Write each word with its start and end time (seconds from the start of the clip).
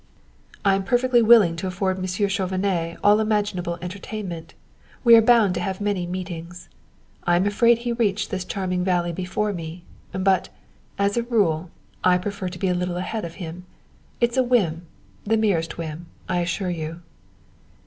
"I 0.65 0.73
am 0.73 0.83
perfectly 0.83 1.21
willing 1.21 1.55
to 1.57 1.67
afford 1.67 1.99
Monsieur 1.99 2.27
Chauvenet 2.27 2.97
all 3.03 3.19
imaginable 3.19 3.77
entertainment. 3.83 4.55
We 5.03 5.15
are 5.15 5.21
bound 5.21 5.53
to 5.53 5.61
have 5.61 5.79
many 5.79 6.07
meetings. 6.07 6.69
I 7.25 7.35
am 7.35 7.45
afraid 7.45 7.77
he 7.77 7.91
reached 7.93 8.31
this 8.31 8.43
charming 8.43 8.83
valley 8.83 9.11
before 9.11 9.53
me; 9.53 9.83
but 10.11 10.49
as 10.97 11.17
a 11.17 11.21
rule 11.29 11.69
I 12.03 12.17
prefer 12.17 12.49
to 12.49 12.57
be 12.57 12.67
a 12.67 12.73
little 12.73 12.97
ahead 12.97 13.25
of 13.25 13.35
him; 13.35 13.65
it's 14.19 14.37
a 14.37 14.43
whim 14.43 14.87
the 15.23 15.37
merest 15.37 15.77
whim, 15.77 16.07
I 16.27 16.39
assure 16.39 16.71
you." 16.71 17.01